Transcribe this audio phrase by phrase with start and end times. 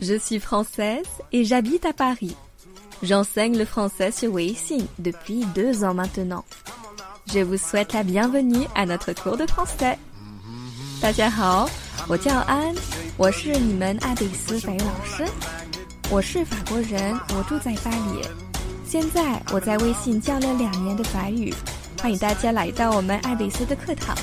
[0.00, 2.36] Je suis française et j'habite à Paris.
[3.02, 6.44] J'enseigne le français sur Weixin depuis deux ans maintenant.
[7.32, 9.96] Je vous souhaite la bienvenue à notre cours de français.
[11.00, 11.68] 大家好，
[12.08, 12.74] 我叫安，
[13.16, 15.24] 我是你们爱贝斯法语老师。
[16.10, 18.26] 我是法国人，我住在巴黎。
[18.86, 21.52] 现在我在微信教了两年的法语，
[22.00, 24.14] 欢迎大家来到我们爱贝斯的课堂。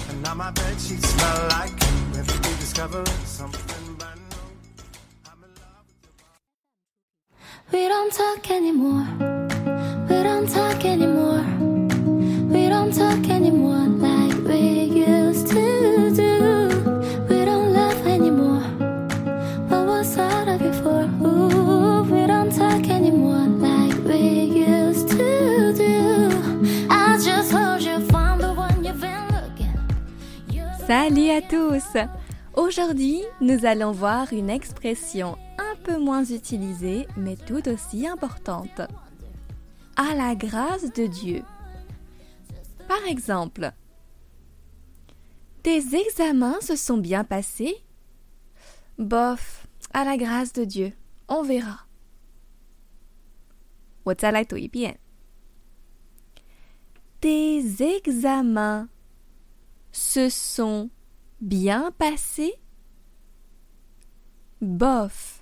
[8.12, 9.08] Don't talk anymore.
[10.10, 11.46] We don't talk anymore.
[12.52, 16.68] We don't talk anymore like we used to do.
[17.30, 18.64] We don't love anymore.
[19.70, 21.04] What was all of it for?
[21.26, 24.20] Ooh, we don't talk anymore like we
[24.68, 26.88] used to do.
[26.90, 29.78] I just hope you found the one you've been looking.
[30.86, 31.98] Salut à tous
[32.54, 35.38] Aujourd'hui, nous allons voir une expression
[35.84, 38.82] peu moins utilisée, mais tout aussi importante.
[39.96, 41.44] À la grâce de Dieu.
[42.88, 43.72] Par exemple,
[45.64, 47.76] tes examens se sont bien passés?
[48.98, 50.94] Bof, à la grâce de Dieu,
[51.28, 51.86] on verra.
[57.20, 58.90] Tes examens
[59.92, 60.90] se sont
[61.42, 62.56] bien passés?
[64.62, 65.41] Bof,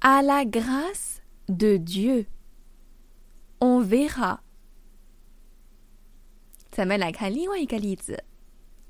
[0.00, 2.26] À la grâce de Dieu.
[3.60, 4.40] On verra.
[6.70, 8.24] 咱们来看另外一个例子。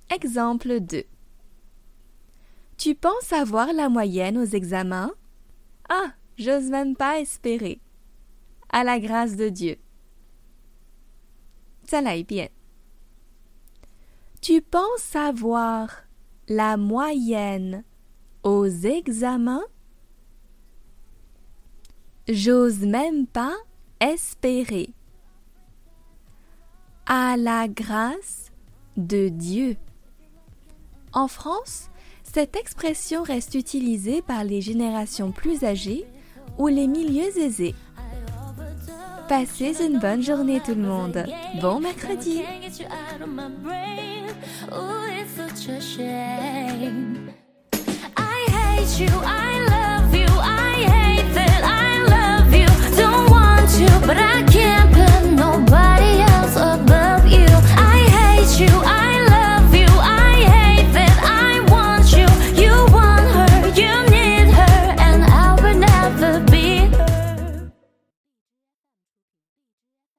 [0.09, 1.07] Exemple 2.
[2.77, 5.13] Tu penses avoir la moyenne aux examens
[5.89, 7.81] Ah, j'ose même pas espérer.
[8.71, 9.79] À la grâce de Dieu.
[11.85, 12.51] 再来一遍。
[14.45, 16.05] tu penses avoir
[16.49, 17.83] la moyenne
[18.43, 19.65] aux examens
[22.32, 23.56] J'ose même pas
[24.00, 24.94] espérer.
[27.08, 28.52] À la grâce
[28.98, 29.78] de Dieu.
[31.12, 31.90] En France,
[32.22, 36.06] cette expression reste utilisée par les générations plus âgées
[36.60, 37.74] ou les milieux aisés.
[39.28, 41.26] Passez une bonne journée tout le monde.
[41.62, 42.44] Bon mercredi.
[42.44, 42.78] Can't get
[49.00, 49.69] you out